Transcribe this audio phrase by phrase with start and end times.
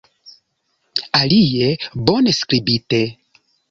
[1.21, 1.77] Alie,
[2.11, 3.03] bone skribite!